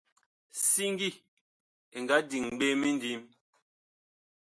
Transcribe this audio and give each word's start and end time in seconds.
Siŋgi 0.67 1.09
ɛ 1.95 1.97
nga 2.03 2.17
diŋ 2.29 2.45
ɓe 2.57 2.67
mindim. 2.81 3.21